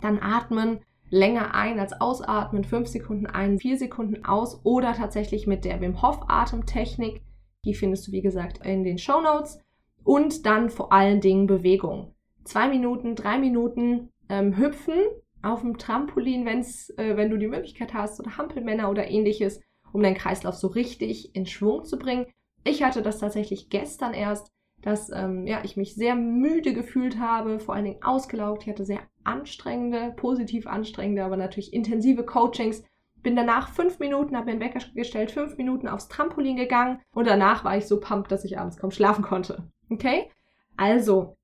Dann 0.01 0.19
atmen 0.19 0.79
länger 1.09 1.55
ein 1.55 1.79
als 1.79 1.99
ausatmen, 1.99 2.63
5 2.63 2.87
Sekunden 2.87 3.25
ein, 3.25 3.59
4 3.59 3.77
Sekunden 3.77 4.25
aus 4.25 4.61
oder 4.63 4.93
tatsächlich 4.93 5.47
mit 5.47 5.65
der 5.65 5.81
Wim 5.81 6.01
Hof 6.01 6.21
Atemtechnik. 6.27 7.21
Die 7.65 7.73
findest 7.73 8.07
du 8.07 8.11
wie 8.11 8.21
gesagt 8.21 8.65
in 8.65 8.83
den 8.83 8.97
Show 8.97 9.21
Notes. 9.21 9.59
Und 10.03 10.45
dann 10.45 10.69
vor 10.69 10.93
allen 10.93 11.21
Dingen 11.21 11.47
Bewegung. 11.47 12.15
Zwei 12.43 12.69
Minuten, 12.69 13.15
drei 13.15 13.37
Minuten 13.37 14.09
ähm, 14.29 14.57
hüpfen 14.57 14.95
auf 15.41 15.61
dem 15.61 15.77
Trampolin, 15.77 16.45
wenn's, 16.45 16.89
äh, 16.97 17.15
wenn 17.15 17.29
du 17.29 17.37
die 17.37 17.47
Möglichkeit 17.47 17.93
hast, 17.93 18.19
oder 18.19 18.37
Hampelmänner 18.37 18.89
oder 18.89 19.09
ähnliches, 19.09 19.61
um 19.91 20.01
deinen 20.01 20.15
Kreislauf 20.15 20.55
so 20.55 20.67
richtig 20.67 21.35
in 21.35 21.45
Schwung 21.45 21.85
zu 21.85 21.97
bringen. 21.97 22.27
Ich 22.63 22.83
hatte 22.83 23.01
das 23.01 23.19
tatsächlich 23.19 23.69
gestern 23.69 24.13
erst 24.13 24.51
dass 24.81 25.11
ähm, 25.11 25.45
ja, 25.45 25.61
ich 25.63 25.77
mich 25.77 25.95
sehr 25.95 26.15
müde 26.15 26.73
gefühlt 26.73 27.19
habe, 27.19 27.59
vor 27.59 27.75
allen 27.75 27.85
Dingen 27.85 28.03
ausgelaugt. 28.03 28.63
Ich 28.63 28.69
hatte 28.69 28.85
sehr 28.85 29.01
anstrengende, 29.23 30.13
positiv 30.15 30.67
anstrengende, 30.67 31.23
aber 31.23 31.37
natürlich 31.37 31.73
intensive 31.73 32.23
Coachings. 32.23 32.83
Bin 33.21 33.35
danach 33.35 33.69
fünf 33.69 33.99
Minuten, 33.99 34.35
habe 34.37 34.45
mir 34.45 34.51
einen 34.53 34.61
Wecker 34.61 34.79
gestellt, 34.95 35.31
fünf 35.31 35.57
Minuten 35.57 35.89
aufs 35.89 36.07
Trampolin 36.07 36.55
gegangen 36.55 37.01
und 37.11 37.27
danach 37.27 37.65
war 37.65 37.77
ich 37.77 37.85
so 37.85 37.99
pumped, 37.99 38.31
dass 38.31 38.45
ich 38.45 38.57
abends 38.57 38.77
kaum 38.77 38.91
schlafen 38.91 39.23
konnte. 39.23 39.69
Okay? 39.89 40.29
Also, 40.77 41.35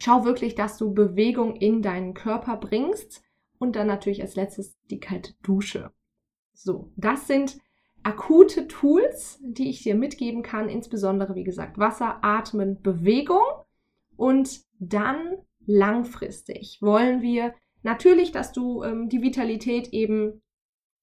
schau 0.00 0.24
wirklich, 0.24 0.54
dass 0.54 0.78
du 0.78 0.94
Bewegung 0.94 1.56
in 1.56 1.82
deinen 1.82 2.14
Körper 2.14 2.56
bringst 2.56 3.22
und 3.58 3.76
dann 3.76 3.86
natürlich 3.86 4.22
als 4.22 4.36
letztes 4.36 4.78
die 4.90 5.00
kalte 5.00 5.34
Dusche. 5.42 5.90
So, 6.54 6.90
das 6.96 7.26
sind 7.26 7.58
akute 8.02 8.68
Tools, 8.68 9.38
die 9.42 9.70
ich 9.70 9.82
dir 9.82 9.94
mitgeben 9.94 10.42
kann, 10.42 10.68
insbesondere 10.68 11.34
wie 11.34 11.44
gesagt 11.44 11.78
Wasser, 11.78 12.18
Atmen, 12.22 12.80
Bewegung 12.82 13.42
und 14.16 14.62
dann 14.78 15.36
langfristig 15.66 16.78
wollen 16.80 17.20
wir 17.22 17.54
natürlich, 17.82 18.32
dass 18.32 18.52
du 18.52 18.82
ähm, 18.82 19.08
die 19.08 19.22
Vitalität 19.22 19.88
eben 19.92 20.42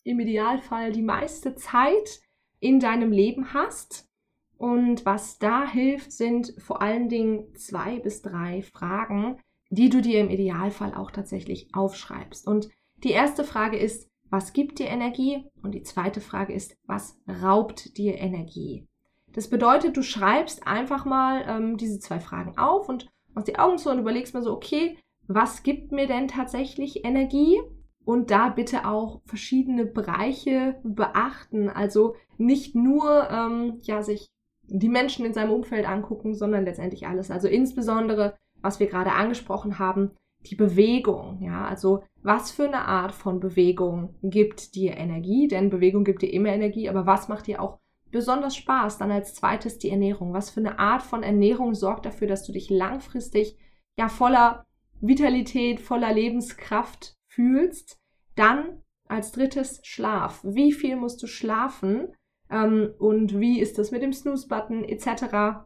im 0.03 0.19
Idealfall 0.19 0.91
die 0.91 1.01
meiste 1.01 1.55
Zeit 1.55 2.21
in 2.59 2.79
deinem 2.79 3.11
Leben 3.11 3.53
hast. 3.53 4.09
Und 4.57 5.05
was 5.05 5.37
da 5.37 5.69
hilft, 5.69 6.11
sind 6.11 6.53
vor 6.57 6.81
allen 6.81 7.09
Dingen 7.09 7.53
zwei 7.55 7.99
bis 7.99 8.21
drei 8.21 8.61
Fragen, 8.61 9.39
die 9.69 9.89
du 9.89 10.01
dir 10.01 10.19
im 10.21 10.29
Idealfall 10.29 10.93
auch 10.93 11.11
tatsächlich 11.11 11.73
aufschreibst. 11.73 12.47
Und 12.47 12.69
die 13.03 13.11
erste 13.11 13.43
Frage 13.43 13.77
ist, 13.77 14.09
was 14.29 14.53
gibt 14.53 14.79
dir 14.79 14.87
Energie? 14.87 15.45
Und 15.61 15.73
die 15.73 15.83
zweite 15.83 16.21
Frage 16.21 16.53
ist, 16.53 16.75
was 16.85 17.17
raubt 17.41 17.97
dir 17.97 18.17
Energie? 18.17 18.87
Das 19.33 19.49
bedeutet, 19.49 19.97
du 19.97 20.01
schreibst 20.01 20.65
einfach 20.65 21.05
mal 21.05 21.43
ähm, 21.47 21.77
diese 21.77 21.99
zwei 21.99 22.19
Fragen 22.19 22.57
auf 22.57 22.87
und 22.87 23.09
machst 23.33 23.47
die 23.47 23.59
Augen 23.59 23.77
zu 23.77 23.89
und 23.89 23.99
überlegst 23.99 24.33
mal 24.33 24.43
so, 24.43 24.53
okay, 24.53 24.97
was 25.27 25.63
gibt 25.63 25.91
mir 25.91 26.07
denn 26.07 26.27
tatsächlich 26.27 27.03
Energie? 27.03 27.61
Und 28.05 28.29
da 28.31 28.49
bitte 28.49 28.87
auch 28.87 29.21
verschiedene 29.25 29.85
Bereiche 29.85 30.79
beachten. 30.83 31.69
Also 31.69 32.15
nicht 32.37 32.75
nur 32.75 33.29
ähm, 33.29 33.79
ja, 33.81 34.03
sich 34.03 34.27
die 34.67 34.89
Menschen 34.89 35.25
in 35.25 35.33
seinem 35.33 35.51
Umfeld 35.51 35.87
angucken, 35.87 36.35
sondern 36.35 36.65
letztendlich 36.65 37.07
alles. 37.07 37.31
Also 37.31 37.47
insbesondere, 37.47 38.37
was 38.61 38.79
wir 38.79 38.87
gerade 38.87 39.11
angesprochen 39.11 39.79
haben, 39.79 40.11
die 40.49 40.55
Bewegung. 40.55 41.41
Ja, 41.41 41.65
also 41.65 42.03
was 42.23 42.51
für 42.51 42.65
eine 42.65 42.85
Art 42.85 43.13
von 43.13 43.39
Bewegung 43.39 44.15
gibt 44.23 44.75
dir 44.75 44.97
Energie? 44.97 45.47
Denn 45.47 45.69
Bewegung 45.69 46.03
gibt 46.03 46.21
dir 46.21 46.31
immer 46.31 46.49
Energie, 46.49 46.89
aber 46.89 47.05
was 47.05 47.27
macht 47.27 47.47
dir 47.47 47.61
auch 47.61 47.79
besonders 48.11 48.55
Spaß? 48.55 48.97
Dann 48.97 49.11
als 49.11 49.35
zweites 49.35 49.77
die 49.77 49.89
Ernährung. 49.89 50.33
Was 50.33 50.49
für 50.49 50.59
eine 50.59 50.79
Art 50.79 51.03
von 51.03 51.23
Ernährung 51.23 51.73
sorgt 51.73 52.05
dafür, 52.05 52.27
dass 52.27 52.45
du 52.45 52.51
dich 52.51 52.69
langfristig 52.69 53.57
ja 53.97 54.09
voller 54.09 54.65
Vitalität, 55.01 55.79
voller 55.79 56.13
Lebenskraft 56.13 57.15
fühlst? 57.27 57.99
Dann 58.35 58.81
als 59.07 59.31
drittes 59.31 59.81
Schlaf. 59.83 60.41
Wie 60.43 60.71
viel 60.71 60.95
musst 60.95 61.21
du 61.21 61.27
schlafen? 61.27 62.13
Ähm, 62.49 62.93
und 62.99 63.39
wie 63.39 63.59
ist 63.59 63.77
das 63.77 63.91
mit 63.91 64.01
dem 64.01 64.13
Snooze-Button 64.13 64.83
etc.? 64.83 65.65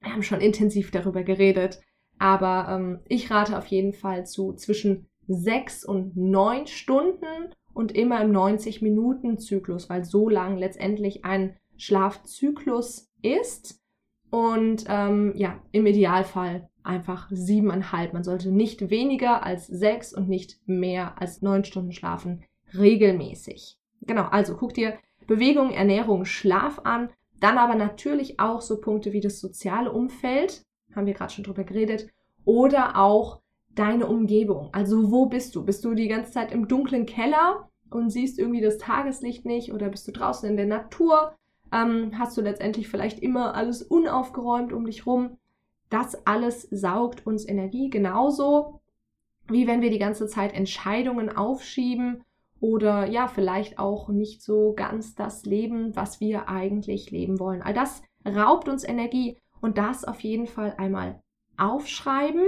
Wir 0.00 0.12
haben 0.12 0.22
schon 0.22 0.40
intensiv 0.40 0.90
darüber 0.90 1.22
geredet. 1.22 1.80
Aber 2.18 2.66
ähm, 2.70 3.00
ich 3.08 3.30
rate 3.30 3.58
auf 3.58 3.66
jeden 3.66 3.92
Fall 3.92 4.26
zu 4.26 4.52
zwischen 4.54 5.06
sechs 5.26 5.84
und 5.84 6.16
neun 6.16 6.66
Stunden 6.66 7.50
und 7.72 7.92
immer 7.92 8.20
im 8.22 8.32
90-Minuten-Zyklus, 8.32 9.90
weil 9.90 10.04
so 10.04 10.28
lang 10.28 10.56
letztendlich 10.56 11.24
ein 11.24 11.56
Schlafzyklus 11.76 13.10
ist. 13.22 13.80
Und 14.30 14.84
ähm, 14.88 15.32
ja, 15.36 15.60
im 15.72 15.86
Idealfall 15.86 16.68
einfach 16.82 17.28
siebeneinhalb. 17.30 18.12
Man 18.12 18.24
sollte 18.24 18.50
nicht 18.50 18.90
weniger 18.90 19.44
als 19.44 19.66
sechs 19.66 20.12
und 20.12 20.28
nicht 20.28 20.58
mehr 20.66 21.20
als 21.20 21.42
neun 21.42 21.64
Stunden 21.64 21.92
schlafen, 21.92 22.44
regelmäßig. 22.76 23.78
Genau, 24.02 24.24
also 24.24 24.56
guck 24.56 24.74
dir 24.74 24.98
Bewegung, 25.26 25.70
Ernährung, 25.70 26.24
Schlaf 26.24 26.80
an. 26.84 27.10
Dann 27.40 27.58
aber 27.58 27.74
natürlich 27.74 28.38
auch 28.38 28.60
so 28.60 28.80
Punkte 28.80 29.12
wie 29.12 29.20
das 29.20 29.40
soziale 29.40 29.92
Umfeld, 29.92 30.62
haben 30.94 31.06
wir 31.06 31.14
gerade 31.14 31.32
schon 31.32 31.44
drüber 31.44 31.64
geredet, 31.64 32.08
oder 32.44 32.96
auch 32.96 33.40
deine 33.74 34.06
Umgebung. 34.06 34.68
Also 34.72 35.10
wo 35.10 35.26
bist 35.26 35.54
du? 35.56 35.64
Bist 35.64 35.84
du 35.84 35.94
die 35.94 36.08
ganze 36.08 36.32
Zeit 36.32 36.52
im 36.52 36.68
dunklen 36.68 37.06
Keller 37.06 37.68
und 37.90 38.10
siehst 38.10 38.38
irgendwie 38.38 38.60
das 38.60 38.78
Tageslicht 38.78 39.44
nicht 39.44 39.72
oder 39.72 39.88
bist 39.88 40.06
du 40.06 40.12
draußen 40.12 40.48
in 40.48 40.56
der 40.56 40.66
Natur? 40.66 41.34
Ähm, 41.72 42.12
hast 42.18 42.36
du 42.36 42.42
letztendlich 42.42 42.88
vielleicht 42.88 43.18
immer 43.18 43.54
alles 43.54 43.82
unaufgeräumt 43.82 44.72
um 44.72 44.84
dich 44.84 45.06
rum? 45.06 45.38
Das 45.90 46.26
alles 46.26 46.68
saugt 46.70 47.26
uns 47.26 47.48
Energie 47.48 47.90
genauso 47.90 48.80
wie 49.48 49.66
wenn 49.66 49.82
wir 49.82 49.90
die 49.90 49.98
ganze 49.98 50.26
Zeit 50.26 50.54
Entscheidungen 50.54 51.34
aufschieben 51.34 52.24
oder 52.60 53.06
ja, 53.06 53.28
vielleicht 53.28 53.78
auch 53.78 54.08
nicht 54.08 54.42
so 54.42 54.72
ganz 54.74 55.14
das 55.14 55.44
Leben, 55.44 55.94
was 55.96 56.20
wir 56.20 56.48
eigentlich 56.48 57.10
leben 57.10 57.38
wollen. 57.38 57.60
All 57.60 57.74
das 57.74 58.02
raubt 58.26 58.68
uns 58.68 58.84
Energie 58.84 59.36
und 59.64 59.78
das 59.78 60.04
auf 60.04 60.20
jeden 60.20 60.46
Fall 60.46 60.74
einmal 60.76 61.22
aufschreiben 61.56 62.44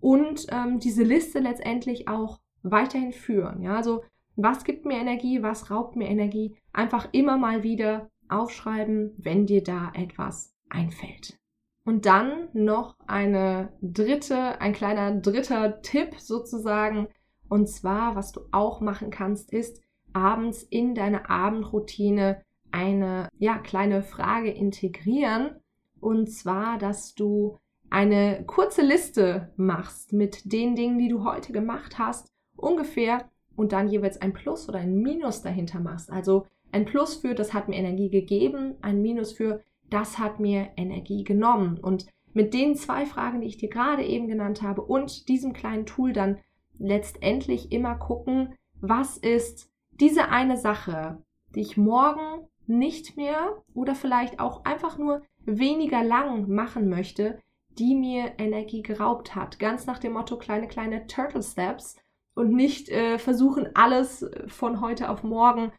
und 0.00 0.46
ähm, 0.50 0.78
diese 0.78 1.02
Liste 1.02 1.38
letztendlich 1.38 2.08
auch 2.08 2.40
weiterhin 2.62 3.12
führen. 3.12 3.62
Ja, 3.62 3.76
also 3.76 4.02
was 4.34 4.64
gibt 4.64 4.86
mir 4.86 4.96
Energie, 4.96 5.42
was 5.42 5.70
raubt 5.70 5.94
mir 5.94 6.08
Energie? 6.08 6.56
Einfach 6.72 7.08
immer 7.12 7.36
mal 7.36 7.62
wieder 7.62 8.08
aufschreiben, 8.30 9.12
wenn 9.18 9.44
dir 9.44 9.62
da 9.62 9.92
etwas 9.94 10.54
einfällt. 10.70 11.38
Und 11.84 12.06
dann 12.06 12.48
noch 12.54 12.96
eine 13.06 13.74
dritte, 13.82 14.58
ein 14.62 14.72
kleiner 14.72 15.20
dritter 15.20 15.82
Tipp 15.82 16.18
sozusagen. 16.18 17.08
Und 17.50 17.68
zwar, 17.68 18.16
was 18.16 18.32
du 18.32 18.40
auch 18.52 18.80
machen 18.80 19.10
kannst, 19.10 19.52
ist 19.52 19.82
abends 20.14 20.62
in 20.62 20.94
deine 20.94 21.28
Abendroutine 21.28 22.40
eine 22.70 23.28
ja, 23.38 23.58
kleine 23.58 24.02
Frage 24.02 24.50
integrieren. 24.50 25.60
Und 26.04 26.30
zwar, 26.30 26.76
dass 26.76 27.14
du 27.14 27.56
eine 27.88 28.44
kurze 28.46 28.82
Liste 28.82 29.54
machst 29.56 30.12
mit 30.12 30.52
den 30.52 30.76
Dingen, 30.76 30.98
die 30.98 31.08
du 31.08 31.24
heute 31.24 31.50
gemacht 31.50 31.98
hast, 31.98 32.30
ungefähr, 32.56 33.30
und 33.56 33.72
dann 33.72 33.88
jeweils 33.88 34.20
ein 34.20 34.34
Plus 34.34 34.68
oder 34.68 34.80
ein 34.80 35.00
Minus 35.00 35.40
dahinter 35.40 35.80
machst. 35.80 36.12
Also 36.12 36.46
ein 36.72 36.84
Plus 36.84 37.14
für, 37.14 37.34
das 37.34 37.54
hat 37.54 37.68
mir 37.68 37.76
Energie 37.76 38.10
gegeben, 38.10 38.74
ein 38.82 39.00
Minus 39.00 39.32
für, 39.32 39.62
das 39.88 40.18
hat 40.18 40.40
mir 40.40 40.72
Energie 40.76 41.24
genommen. 41.24 41.78
Und 41.78 42.04
mit 42.34 42.52
den 42.52 42.76
zwei 42.76 43.06
Fragen, 43.06 43.40
die 43.40 43.46
ich 43.46 43.56
dir 43.56 43.70
gerade 43.70 44.04
eben 44.04 44.28
genannt 44.28 44.60
habe 44.60 44.82
und 44.82 45.28
diesem 45.28 45.54
kleinen 45.54 45.86
Tool 45.86 46.12
dann 46.12 46.36
letztendlich 46.78 47.72
immer 47.72 47.94
gucken, 47.94 48.54
was 48.78 49.16
ist 49.16 49.70
diese 50.00 50.28
eine 50.28 50.58
Sache, 50.58 51.22
die 51.54 51.60
ich 51.60 51.78
morgen 51.78 52.46
nicht 52.66 53.16
mehr 53.16 53.62
oder 53.72 53.94
vielleicht 53.94 54.38
auch 54.38 54.66
einfach 54.66 54.98
nur 54.98 55.22
weniger 55.46 56.02
lang 56.02 56.48
machen 56.48 56.88
möchte, 56.88 57.40
die 57.78 57.94
mir 57.94 58.32
Energie 58.38 58.82
geraubt 58.82 59.34
hat. 59.34 59.58
Ganz 59.58 59.86
nach 59.86 59.98
dem 59.98 60.12
Motto 60.12 60.38
kleine, 60.38 60.68
kleine 60.68 61.06
Turtle 61.06 61.42
Steps 61.42 61.96
und 62.34 62.52
nicht 62.52 62.88
äh, 62.88 63.18
versuchen, 63.18 63.68
alles 63.74 64.22
äh, 64.22 64.48
von 64.48 64.80
heute 64.80 65.08
auf 65.08 65.22
morgen 65.22 65.72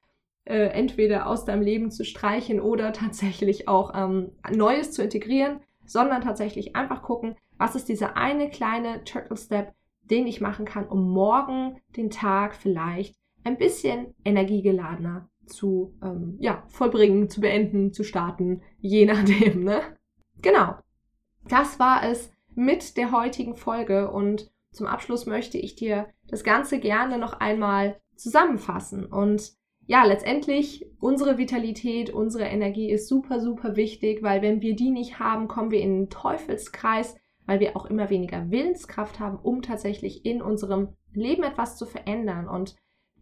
äh, 0.46 0.68
entweder 0.68 1.28
aus 1.28 1.46
deinem 1.46 1.62
Leben 1.62 1.92
zu 1.92 2.06
streichen 2.06 2.60
oder 2.60 2.94
tatsächlich 2.94 3.68
auch 3.68 3.94
ähm, 3.96 4.32
Neues 4.52 4.92
zu 4.92 5.04
integrieren, 5.04 5.60
sondern 5.86 6.22
tatsächlich 6.22 6.76
einfach 6.76 7.02
gucken, 7.02 7.36
was 7.58 7.76
ist 7.76 7.90
dieser 7.90 8.18
eine 8.18 8.50
kleine 8.50 9.04
Turtle 9.04 9.38
Step, 9.38 9.74
den 10.02 10.28
ich 10.28 10.42
machen 10.42 10.66
kann, 10.66 10.88
um 10.88 11.10
morgen 11.10 11.80
den 11.96 12.10
Tag 12.10 12.56
vielleicht 12.56 13.16
ein 13.44 13.58
bisschen 13.58 14.14
energiegeladener 14.24 15.30
zu 15.48 15.96
ähm, 16.04 16.38
ja, 16.40 16.64
vollbringen, 16.68 17.30
zu 17.30 17.42
beenden, 17.42 17.94
zu 17.94 18.04
starten, 18.04 18.62
je 18.80 19.06
nachdem. 19.08 19.64
Ne? 19.64 19.82
Genau. 20.42 20.76
Das 21.48 21.80
war 21.80 22.04
es 22.04 22.32
mit 22.56 22.98
der 22.98 23.12
heutigen 23.12 23.56
Folge 23.56 24.10
und 24.10 24.52
zum 24.72 24.88
Abschluss 24.88 25.26
möchte 25.26 25.58
ich 25.58 25.76
dir 25.76 26.08
das 26.28 26.44
Ganze 26.44 26.80
gerne 26.80 27.18
noch 27.18 27.34
einmal 27.34 28.00
zusammenfassen. 28.16 29.06
Und 29.06 29.54
ja, 29.88 30.04
letztendlich 30.04 30.86
unsere 31.00 31.38
Vitalität, 31.38 32.10
unsere 32.10 32.46
Energie 32.46 32.92
ist 32.92 33.08
super, 33.08 33.40
super 33.40 33.76
wichtig, 33.76 34.24
weil 34.24 34.42
wenn 34.42 34.62
wir 34.62 34.76
die 34.76 34.90
nicht 34.90 35.20
haben, 35.20 35.48
kommen 35.48 35.72
wir 35.72 35.80
in 35.80 35.94
den 35.94 36.10
Teufelskreis, 36.10 37.16
weil 37.46 37.60
wir 37.60 37.78
auch 37.78 37.86
immer 37.86 38.10
weniger 38.10 38.50
Willenskraft 38.50 39.20
haben, 39.20 39.38
um 39.38 39.62
tatsächlich 39.62 40.26
in 40.26 40.42
unserem 40.42 40.90
Leben 41.14 41.44
etwas 41.44 41.78
zu 41.78 41.86
verändern. 41.86 42.50
Und 42.50 42.76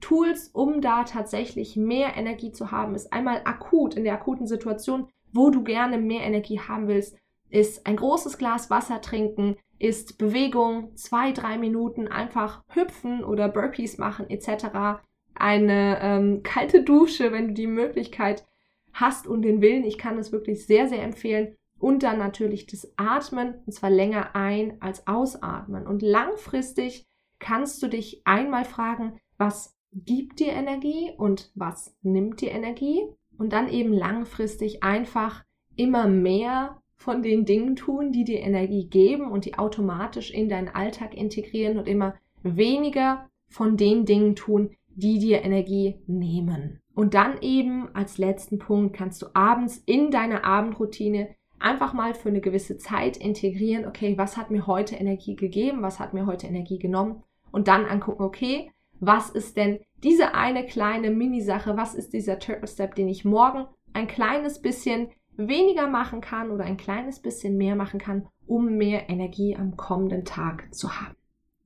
Tools, 0.04 0.50
um 0.50 0.82
da 0.82 1.06
tatsächlich 1.06 1.78
mehr 1.78 2.18
Energie 2.18 2.52
zu 2.52 2.72
haben, 2.72 2.94
ist 2.94 3.14
einmal 3.14 3.42
akut 3.46 3.96
in 3.96 4.04
der 4.04 4.16
akuten 4.16 4.48
Situation, 4.48 5.08
wo 5.32 5.50
du 5.50 5.64
gerne 5.64 5.98
mehr 5.98 6.24
Energie 6.24 6.60
haben 6.60 6.90
willst, 6.90 7.18
ist 7.50 7.88
ein 7.88 7.96
großes 7.96 8.38
Glas 8.38 8.70
Wasser 8.70 9.00
trinken, 9.00 9.56
ist 9.80 10.18
Bewegung, 10.18 10.94
zwei, 10.98 11.32
drei 11.32 11.58
Minuten 11.58 12.10
einfach 12.10 12.64
hüpfen 12.68 13.24
oder 13.24 13.48
Burpees 13.48 13.98
machen 13.98 14.30
etc. 14.30 15.02
Eine 15.36 16.00
ähm, 16.02 16.44
kalte 16.44 16.84
Dusche, 16.84 17.32
wenn 17.32 17.50
du 17.50 17.54
die 17.54 17.68
Möglichkeit 17.68 18.46
hast 18.92 19.26
und 19.26 19.42
den 19.42 19.62
Willen. 19.62 19.86
Ich 19.86 19.98
kann 19.98 20.18
es 20.18 20.34
wirklich 20.34 20.68
sehr, 20.68 20.90
sehr 20.90 21.02
empfehlen. 21.02 21.56
und 21.80 22.04
dann 22.04 22.18
natürlich 22.18 22.66
das 22.66 22.92
Atmen, 22.98 23.56
und 23.66 23.72
zwar 23.72 23.90
länger 23.90 24.36
ein 24.36 24.82
als 24.82 25.08
ausatmen. 25.08 25.88
Und 25.88 26.02
langfristig 26.02 27.06
kannst 27.40 27.82
du 27.82 27.88
dich 27.88 28.22
einmal 28.26 28.66
fragen, 28.66 29.20
was 29.38 29.74
gibt 29.96 30.40
dir 30.40 30.54
Energie 30.54 31.12
und 31.18 31.52
was 31.56 31.96
nimmt 32.02 32.42
dir 32.42 32.52
Energie? 32.52 33.04
Und 33.38 33.54
dann 33.54 33.70
eben 33.70 33.94
langfristig 33.94 34.84
einfach 34.84 35.44
immer 35.76 36.08
mehr 36.08 36.82
von 36.96 37.22
den 37.22 37.46
Dingen 37.46 37.76
tun, 37.76 38.12
die 38.12 38.24
dir 38.24 38.40
Energie 38.40 38.88
geben 38.88 39.32
und 39.32 39.46
die 39.46 39.58
automatisch 39.58 40.32
in 40.32 40.50
deinen 40.50 40.70
Alltag 40.70 41.16
integrieren 41.16 41.78
und 41.78 41.88
immer 41.88 42.16
weniger 42.44 43.30
von 43.50 43.76
den 43.76 44.06
Dingen 44.06 44.36
tun, 44.36 44.72
die 44.96 45.20
dir 45.20 45.44
Energie 45.44 45.96
nehmen. 46.08 46.80
Und 46.96 47.14
dann 47.14 47.42
eben 47.42 47.94
als 47.96 48.18
letzten 48.18 48.60
Punkt 48.60 48.96
kannst 48.96 49.22
du 49.22 49.28
abends 49.34 49.82
in 49.86 50.12
deiner 50.12 50.46
Abendroutine 50.46 51.36
einfach 51.60 51.94
mal 51.94 52.14
für 52.14 52.30
eine 52.30 52.42
gewisse 52.42 52.78
Zeit 52.78 53.18
integrieren, 53.18 53.88
okay, 53.88 54.18
was 54.18 54.38
hat 54.38 54.52
mir 54.52 54.68
heute 54.68 54.96
Energie 54.96 55.36
gegeben, 55.36 55.82
was 55.82 56.00
hat 56.00 56.14
mir 56.14 56.26
heute 56.26 56.46
Energie 56.48 56.78
genommen 56.78 57.24
und 57.52 57.68
dann 57.68 57.86
angucken, 57.86 58.24
okay, 58.24 58.72
was 59.00 59.30
ist 59.30 59.58
denn 59.58 59.80
diese 60.04 60.34
eine 60.34 60.66
kleine 60.66 61.10
Mini-Sache, 61.10 61.78
was 61.78 61.96
ist 61.96 62.14
dieser 62.14 62.40
Turtle 62.40 62.68
Step, 62.68 62.96
den 62.96 63.08
ich 63.08 63.26
morgen 63.26 63.68
ein 63.94 64.08
kleines 64.08 64.62
bisschen 64.62 65.10
weniger 65.36 65.88
machen 65.88 66.22
kann 66.22 66.52
oder 66.52 66.66
ein 66.66 66.78
kleines 66.78 67.22
bisschen 67.22 67.58
mehr 67.58 67.76
machen 67.76 68.00
kann, 68.00 68.28
um 68.46 68.78
mehr 68.78 69.10
Energie 69.10 69.56
am 69.56 69.78
kommenden 69.78 70.26
Tag 70.26 70.74
zu 70.74 71.00
haben. 71.00 71.16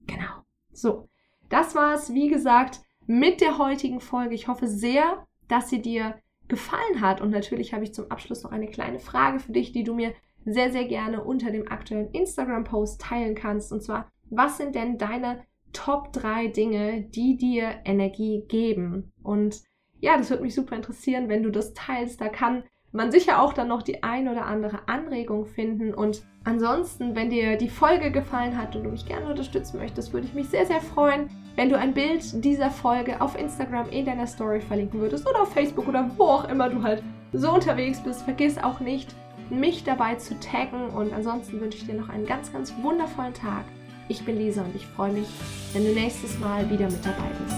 Genau. 0.05 0.43
So, 0.71 1.09
das 1.49 1.75
war 1.75 1.93
es, 1.93 2.13
wie 2.13 2.29
gesagt, 2.29 2.81
mit 3.05 3.41
der 3.41 3.57
heutigen 3.57 3.99
Folge. 3.99 4.35
Ich 4.35 4.47
hoffe 4.47 4.67
sehr, 4.67 5.25
dass 5.47 5.69
sie 5.69 5.81
dir 5.81 6.15
gefallen 6.47 7.01
hat. 7.01 7.21
Und 7.21 7.31
natürlich 7.31 7.73
habe 7.73 7.83
ich 7.83 7.93
zum 7.93 8.11
Abschluss 8.11 8.43
noch 8.43 8.51
eine 8.51 8.67
kleine 8.67 8.99
Frage 8.99 9.39
für 9.39 9.51
dich, 9.51 9.71
die 9.71 9.83
du 9.83 9.93
mir 9.93 10.13
sehr, 10.45 10.71
sehr 10.71 10.85
gerne 10.85 11.23
unter 11.23 11.51
dem 11.51 11.67
aktuellen 11.69 12.11
Instagram-Post 12.11 13.01
teilen 13.01 13.35
kannst. 13.35 13.71
Und 13.71 13.83
zwar, 13.83 14.09
was 14.29 14.57
sind 14.57 14.75
denn 14.75 14.97
deine 14.97 15.43
Top 15.77 16.11
3 16.11 16.47
Dinge, 16.47 17.03
die 17.03 17.37
dir 17.37 17.75
Energie 17.85 18.43
geben? 18.47 19.11
Und 19.21 19.61
ja, 19.99 20.17
das 20.17 20.31
würde 20.31 20.41
mich 20.41 20.55
super 20.55 20.75
interessieren, 20.75 21.29
wenn 21.29 21.43
du 21.43 21.51
das 21.51 21.73
teilst. 21.75 22.19
Da 22.19 22.29
kann 22.29 22.63
man 22.91 23.11
sicher 23.11 23.41
auch 23.41 23.53
dann 23.53 23.67
noch 23.67 23.83
die 23.83 24.01
ein 24.01 24.27
oder 24.27 24.45
andere 24.45 24.87
Anregung 24.87 25.45
finden. 25.45 25.93
Und 25.93 26.23
ansonsten, 26.43 27.15
wenn 27.15 27.29
dir 27.29 27.57
die 27.57 27.69
Folge 27.69 28.11
gefallen 28.11 28.57
hat 28.57 28.75
und 28.75 28.83
du 28.83 28.89
mich 28.89 29.05
gerne 29.05 29.27
unterstützen 29.29 29.77
möchtest, 29.77 30.13
würde 30.13 30.25
ich 30.25 30.33
mich 30.33 30.49
sehr, 30.49 30.65
sehr 30.65 30.81
freuen, 30.81 31.29
wenn 31.55 31.69
du 31.69 31.77
ein 31.77 31.93
Bild 31.93 32.43
dieser 32.43 32.71
Folge 32.71 33.21
auf 33.21 33.39
Instagram 33.39 33.89
in 33.89 34.05
deiner 34.05 34.27
Story 34.27 34.61
verlinken 34.61 34.99
würdest 34.99 35.29
oder 35.29 35.43
auf 35.43 35.53
Facebook 35.53 35.87
oder 35.87 36.09
wo 36.17 36.23
auch 36.23 36.49
immer 36.49 36.69
du 36.69 36.81
halt 36.81 37.03
so 37.33 37.53
unterwegs 37.53 38.01
bist. 38.01 38.23
Vergiss 38.23 38.57
auch 38.57 38.79
nicht, 38.79 39.13
mich 39.51 39.83
dabei 39.83 40.15
zu 40.15 40.39
taggen. 40.39 40.89
Und 40.89 41.13
ansonsten 41.13 41.61
wünsche 41.61 41.77
ich 41.77 41.85
dir 41.85 41.95
noch 41.95 42.09
einen 42.09 42.25
ganz, 42.25 42.51
ganz 42.51 42.73
wundervollen 42.81 43.35
Tag. 43.35 43.65
Ich 44.09 44.23
bin 44.23 44.37
Lisa 44.37 44.61
und 44.61 44.73
ich 44.75 44.87
freue 44.87 45.11
mich, 45.11 45.27
wenn 45.73 45.83
du 45.83 45.93
nächstes 45.93 46.39
Mal 46.39 46.69
wieder 46.69 46.89
mit 46.89 47.05
dabei 47.05 47.29
bist 47.43 47.57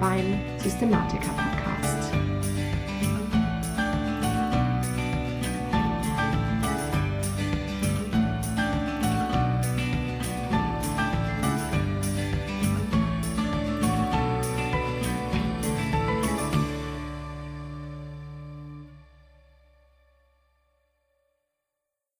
beim 0.00 0.40
Systematiker 0.58 1.28
Podcast. 1.28 1.59